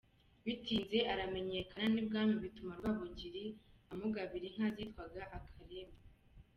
[0.45, 3.43] Bitinze aramenyekana n’ibwami, bituma Rwabugili
[3.91, 5.97] amugabira inka zitwaga Akarema.